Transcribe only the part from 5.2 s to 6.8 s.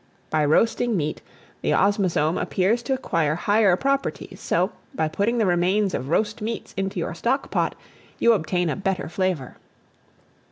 the remains of roast meats